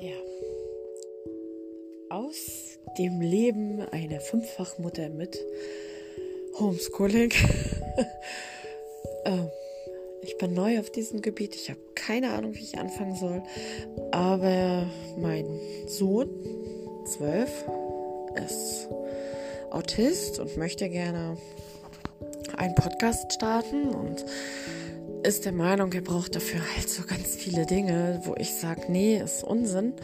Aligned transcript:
Ja. 0.00 0.16
Aus 2.08 2.78
dem 2.98 3.20
Leben 3.20 3.82
einer 3.90 4.20
Fünffachmutter 4.20 5.10
mit 5.10 5.38
Homeschooling. 6.58 7.32
ähm, 9.26 9.50
ich 10.22 10.38
bin 10.38 10.54
neu 10.54 10.80
auf 10.80 10.90
diesem 10.90 11.20
Gebiet. 11.20 11.54
Ich 11.54 11.68
habe 11.68 11.80
keine 11.94 12.32
Ahnung, 12.32 12.54
wie 12.54 12.62
ich 12.62 12.78
anfangen 12.78 13.14
soll. 13.14 13.42
Aber 14.10 14.86
mein 15.18 15.46
Sohn, 15.86 16.30
zwölf, 17.04 17.64
ist 18.46 18.88
Autist 19.70 20.38
und 20.38 20.56
möchte 20.56 20.88
gerne 20.88 21.36
einen 22.56 22.74
Podcast 22.74 23.32
starten 23.34 23.88
und 23.90 24.24
ist 25.22 25.44
der 25.44 25.52
Meinung, 25.52 25.92
er 25.92 26.00
braucht 26.00 26.34
dafür 26.34 26.60
halt 26.74 26.88
so 26.88 27.02
ganz 27.02 27.36
viele 27.36 27.66
Dinge, 27.66 28.20
wo 28.24 28.34
ich 28.36 28.54
sage, 28.54 28.82
nee, 28.88 29.18
ist 29.18 29.44
Unsinn. 29.44 29.94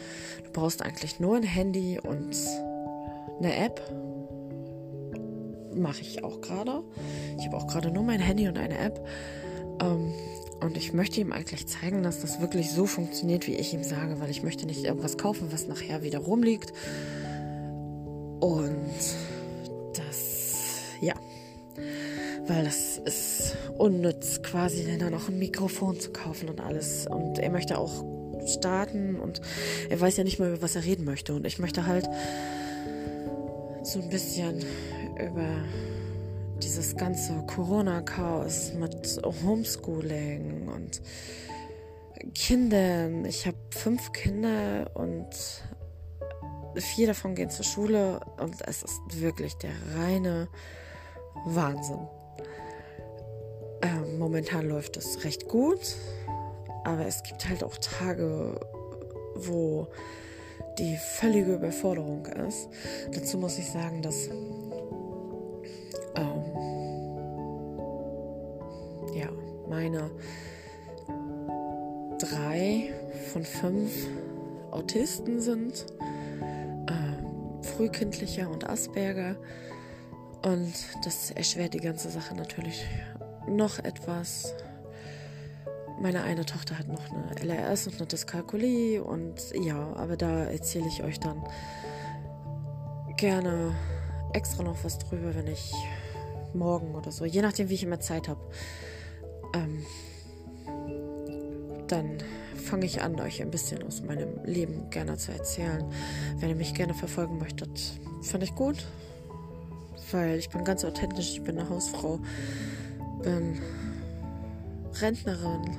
Du 0.43 0.51
brauchst 0.51 0.81
eigentlich 0.81 1.19
nur 1.19 1.37
ein 1.37 1.43
Handy 1.43 1.99
und 1.99 2.35
eine 3.39 3.55
App. 3.55 3.81
Mache 5.75 6.01
ich 6.01 6.23
auch 6.23 6.41
gerade. 6.41 6.83
Ich 7.37 7.45
habe 7.45 7.57
auch 7.57 7.67
gerade 7.67 7.91
nur 7.91 8.03
mein 8.03 8.19
Handy 8.19 8.47
und 8.47 8.57
eine 8.57 8.77
App. 8.77 9.05
Ähm, 9.81 10.13
und 10.59 10.75
ich 10.75 10.93
möchte 10.93 11.21
ihm 11.21 11.31
eigentlich 11.31 11.67
zeigen, 11.67 12.01
dass 12.01 12.21
das 12.21 12.41
wirklich 12.41 12.71
so 12.71 12.85
funktioniert, 12.85 13.47
wie 13.47 13.55
ich 13.55 13.73
ihm 13.73 13.83
sage, 13.83 14.19
weil 14.19 14.29
ich 14.31 14.41
möchte 14.41 14.65
nicht 14.65 14.83
irgendwas 14.83 15.17
kaufen, 15.17 15.51
was 15.51 15.67
nachher 15.67 16.01
wieder 16.01 16.19
rumliegt. 16.19 16.73
Und 18.39 18.89
das, 19.93 20.75
ja, 20.99 21.13
weil 22.47 22.63
das 22.63 22.97
ist 22.97 23.55
unnütz, 23.77 24.41
quasi 24.41 24.97
dann 24.97 25.11
noch 25.11 25.29
ein 25.29 25.39
Mikrofon 25.39 25.99
zu 25.99 26.11
kaufen 26.11 26.49
und 26.49 26.61
alles. 26.61 27.07
Und 27.07 27.39
er 27.39 27.49
möchte 27.49 27.77
auch 27.77 28.03
starten 28.47 29.19
und 29.19 29.41
er 29.89 29.99
weiß 29.99 30.17
ja 30.17 30.23
nicht 30.23 30.39
mal, 30.39 30.49
über 30.49 30.61
was 30.61 30.75
er 30.75 30.85
reden 30.85 31.05
möchte. 31.05 31.33
Und 31.33 31.45
ich 31.45 31.59
möchte 31.59 31.85
halt 31.85 32.07
so 33.83 33.99
ein 33.99 34.09
bisschen 34.09 34.63
über 35.19 35.47
dieses 36.61 36.95
ganze 36.95 37.33
Corona-Chaos 37.47 38.73
mit 38.73 39.21
Homeschooling 39.43 40.67
und 40.67 41.01
Kindern. 42.33 43.25
Ich 43.25 43.45
habe 43.45 43.57
fünf 43.69 44.11
Kinder 44.11 44.89
und 44.95 45.29
vier 46.75 47.07
davon 47.07 47.35
gehen 47.35 47.49
zur 47.49 47.65
Schule 47.65 48.19
und 48.37 48.55
es 48.67 48.83
ist 48.83 48.99
wirklich 49.09 49.55
der 49.55 49.71
reine 49.95 50.47
Wahnsinn. 51.45 52.07
Ähm, 53.81 54.17
momentan 54.17 54.67
läuft 54.67 54.97
es 54.97 55.23
recht 55.23 55.47
gut, 55.47 55.95
aber 56.83 57.05
es 57.05 57.23
gibt 57.23 57.47
halt 57.47 57.63
auch 57.63 57.77
Tage, 57.77 58.59
wo 59.35 59.87
die 60.77 60.97
völlige 60.97 61.55
Überforderung 61.55 62.25
ist. 62.47 62.69
Dazu 63.11 63.37
muss 63.37 63.57
ich 63.57 63.69
sagen, 63.69 64.01
dass 64.01 64.27
ähm, 66.15 66.43
ja 69.15 69.29
meine 69.67 70.11
drei 72.19 72.93
von 73.31 73.43
fünf 73.43 73.91
Autisten 74.71 75.39
sind, 75.39 75.85
ähm, 76.89 77.61
frühkindlicher 77.61 78.49
und 78.49 78.69
Asperger. 78.69 79.35
Und 80.47 80.73
das 81.03 81.31
erschwert 81.31 81.73
die 81.73 81.81
ganze 81.81 82.09
Sache 82.09 82.33
natürlich 82.33 82.85
noch 83.49 83.79
etwas. 83.79 84.53
Meine 85.99 86.23
eine 86.23 86.45
Tochter 86.45 86.79
hat 86.79 86.87
noch 86.87 87.01
eine 87.11 87.35
LRS 87.43 87.87
und 87.87 87.97
eine 87.97 88.05
Dyskalkulie 88.05 89.03
und 89.03 89.35
ja, 89.61 89.93
aber 89.97 90.15
da 90.15 90.45
erzähle 90.45 90.87
ich 90.87 91.03
euch 91.03 91.19
dann 91.19 91.43
gerne 93.17 93.75
extra 94.31 94.63
noch 94.63 94.85
was 94.85 94.99
drüber, 94.99 95.35
wenn 95.35 95.47
ich 95.47 95.73
morgen 96.53 96.95
oder 96.95 97.11
so, 97.11 97.25
je 97.25 97.41
nachdem, 97.41 97.67
wie 97.67 97.73
ich 97.73 97.83
immer 97.83 97.99
Zeit 97.99 98.29
habe. 98.29 98.39
Ähm, 99.53 99.85
dann 101.89 102.19
fange 102.55 102.85
ich 102.85 103.01
an, 103.01 103.19
euch 103.19 103.41
ein 103.41 103.51
bisschen 103.51 103.83
aus 103.83 104.01
meinem 104.01 104.45
Leben 104.45 104.89
gerne 104.91 105.17
zu 105.17 105.33
erzählen. 105.33 105.83
Wenn 106.37 106.47
ihr 106.47 106.55
mich 106.55 106.73
gerne 106.73 106.93
verfolgen 106.93 107.37
möchtet, 107.37 107.99
fand 108.21 108.43
ich 108.45 108.55
gut, 108.55 108.85
weil 110.11 110.37
ich 110.37 110.49
bin 110.49 110.63
ganz 110.63 110.83
authentisch, 110.85 111.31
ich 111.31 111.43
bin 111.43 111.57
eine 111.57 111.69
Hausfrau 111.69 112.19
bin 113.23 113.61
Rentnerin, 115.01 115.77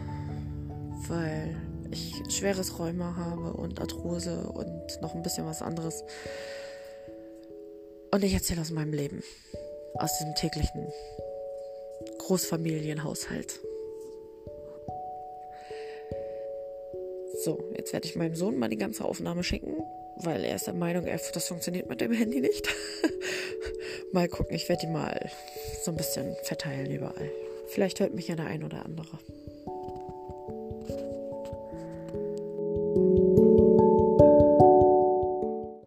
weil 1.09 1.57
ich 1.91 2.15
schweres 2.29 2.79
Rheuma 2.79 3.17
habe 3.17 3.55
und 3.55 3.81
Arthrose 3.81 4.49
und 4.49 5.01
noch 5.01 5.15
ein 5.15 5.23
bisschen 5.23 5.47
was 5.47 5.63
anderes. 5.63 6.05
Und 8.11 8.25
ich 8.25 8.35
erzähle 8.35 8.61
aus 8.61 8.71
meinem 8.71 8.93
Leben, 8.93 9.23
aus 9.95 10.19
diesem 10.19 10.35
täglichen 10.35 10.87
Großfamilienhaushalt. 12.19 13.61
So, 17.49 17.65
jetzt 17.75 17.95
werde 17.95 18.07
ich 18.07 18.15
meinem 18.15 18.35
Sohn 18.35 18.59
mal 18.59 18.69
die 18.69 18.77
ganze 18.77 19.07
Aufnahme 19.07 19.43
schicken, 19.43 19.83
weil 20.17 20.45
er 20.45 20.55
ist 20.55 20.67
der 20.67 20.75
Meinung, 20.75 21.07
das 21.07 21.49
funktioniert 21.49 21.89
mit 21.89 22.03
dem 22.03 22.13
Handy 22.13 22.43
nicht. 22.43 22.69
mal 24.13 24.29
gucken, 24.29 24.55
ich 24.55 24.69
werde 24.69 24.83
die 24.85 24.93
mal 24.93 25.31
so 25.83 25.91
ein 25.91 25.97
bisschen 25.97 26.37
verteilen 26.43 26.91
überall. 26.91 27.31
Vielleicht 27.69 28.01
hört 28.01 28.13
mich 28.13 28.29
ja 28.29 28.37
der 28.37 28.49
ein 28.49 28.65
oder 28.65 28.85
andere. 28.85 29.19